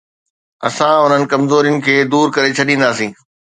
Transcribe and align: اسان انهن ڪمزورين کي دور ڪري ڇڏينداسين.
اسان 0.67 0.93
انهن 1.03 1.23
ڪمزورين 1.31 1.77
کي 1.85 1.95
دور 2.11 2.27
ڪري 2.35 2.51
ڇڏينداسين. 2.57 3.09